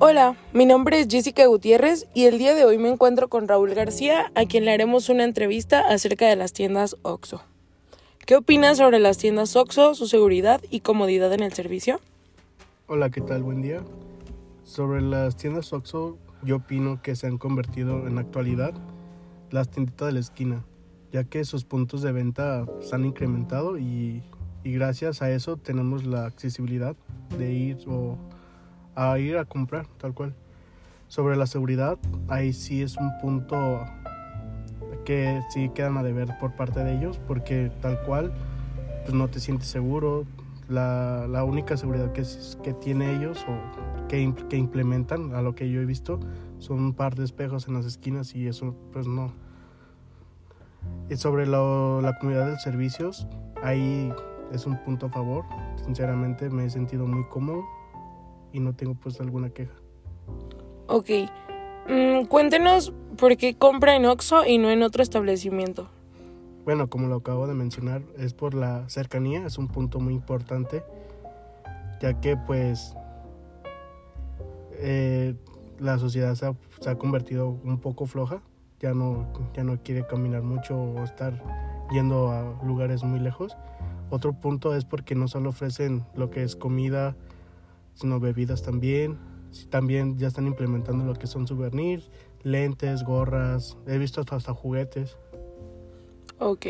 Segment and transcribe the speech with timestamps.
[0.00, 3.74] Hola, mi nombre es Jessica Gutiérrez y el día de hoy me encuentro con Raúl
[3.74, 7.42] García, a quien le haremos una entrevista acerca de las tiendas OXO.
[8.24, 11.98] ¿Qué opinas sobre las tiendas OXO, su seguridad y comodidad en el servicio?
[12.86, 13.42] Hola, ¿qué tal?
[13.42, 13.82] Buen día.
[14.62, 18.74] Sobre las tiendas OXO, yo opino que se han convertido en la actualidad
[19.50, 20.64] las tienditas de la esquina,
[21.10, 24.22] ya que sus puntos de venta se han incrementado y,
[24.62, 26.94] y gracias a eso tenemos la accesibilidad
[27.36, 28.16] de ir o
[28.98, 30.34] a ir a comprar, tal cual.
[31.06, 33.84] Sobre la seguridad, ahí sí es un punto
[35.04, 38.32] que sí quedan a deber por parte de ellos, porque tal cual,
[39.04, 40.26] pues no te sientes seguro.
[40.68, 42.24] La, la única seguridad que,
[42.62, 46.20] que tiene ellos o que, que implementan, a lo que yo he visto,
[46.58, 49.32] son un par de espejos en las esquinas y eso pues no.
[51.08, 53.26] Y sobre lo, la comunidad de servicios,
[53.62, 54.12] ahí
[54.52, 55.44] es un punto a favor.
[55.86, 57.64] Sinceramente me he sentido muy cómodo
[58.52, 59.74] y no tengo pues alguna queja.
[60.86, 61.10] Ok.
[61.88, 65.88] Mm, cuéntenos por qué compra en Oxxo y no en otro establecimiento.
[66.64, 70.82] Bueno, como lo acabo de mencionar, es por la cercanía, es un punto muy importante,
[72.00, 72.94] ya que pues
[74.72, 75.34] eh,
[75.78, 78.42] la sociedad se ha, se ha, convertido un poco floja,
[78.80, 81.42] ya no, ya no quiere caminar mucho o estar
[81.90, 83.56] yendo a lugares muy lejos.
[84.10, 87.16] Otro punto es porque no solo ofrecen lo que es comida,
[87.98, 89.18] sino bebidas también.
[89.70, 92.10] También ya están implementando lo que son souvenirs,
[92.42, 95.16] lentes, gorras, he visto hasta juguetes.
[96.38, 96.66] Ok.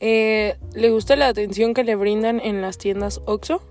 [0.00, 3.62] Eh, ¿Le gusta la atención que le brindan en las tiendas OXO?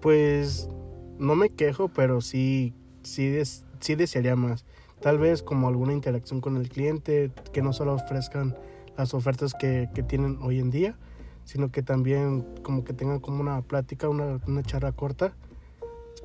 [0.00, 0.68] Pues
[1.18, 4.64] no me quejo, pero sí, sí, des, sí desearía más.
[5.00, 8.56] Tal vez como alguna interacción con el cliente, que no solo ofrezcan
[8.96, 10.96] las ofertas que, que tienen hoy en día,
[11.44, 15.34] sino que también como que tengan como una plática, una, una charla corta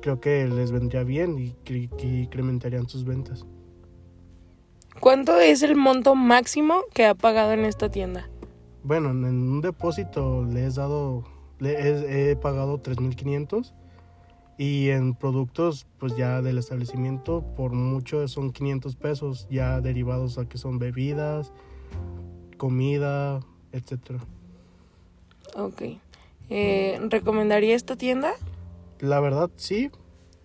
[0.04, 1.56] creo que les vendría bien y,
[2.02, 3.46] incrementarían sus ventas.
[5.00, 8.28] ¿Cuánto es el monto máximo que ha pagado en esta tienda?
[8.82, 11.24] Bueno, en un depósito le he dado,
[11.58, 13.72] le he, he pagado 3.500
[14.58, 20.46] y en productos pues ya del establecimiento por mucho son 500 pesos ya derivados a
[20.46, 21.50] que son bebidas,
[22.58, 23.40] comida,
[23.72, 24.18] etcétera.
[25.56, 25.82] Ok.
[26.50, 28.34] Eh, ¿Recomendaría esta tienda?
[29.04, 29.90] La verdad sí,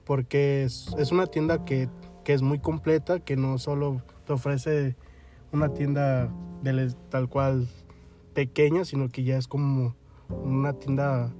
[0.03, 1.87] porque es, es una tienda que,
[2.25, 4.97] que, es muy completa, que no solo te ofrece
[5.53, 6.29] una tienda
[7.07, 7.69] tal cual
[8.33, 9.95] pequeña, sino que ya es como
[10.43, 11.31] una tienda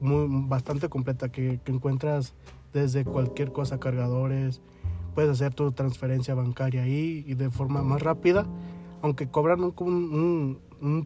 [0.00, 2.34] muy, bastante completa que, que encuentras
[2.72, 4.60] desde cualquier cosa, cargadores,
[5.14, 8.44] puedes hacer tu transferencia bancaria ahí y de forma más rápida,
[9.02, 10.60] aunque cobran un, un,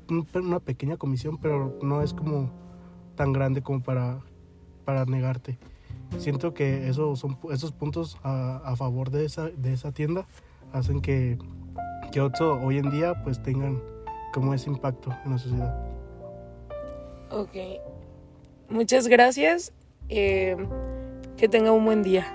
[0.09, 2.51] un, una pequeña comisión, pero no es como
[3.15, 4.23] tan grande como para
[4.85, 5.59] para negarte.
[6.19, 10.27] Siento que eso son, esos puntos a, a, favor de esa, de esa tienda
[10.73, 11.39] hacen que,
[12.13, 13.81] que Otso hoy en día pues tengan
[14.33, 15.87] como ese impacto en la sociedad.
[17.31, 17.57] Ok,
[18.69, 19.73] muchas gracias.
[20.09, 20.57] Eh,
[21.37, 22.27] que tenga un buen día.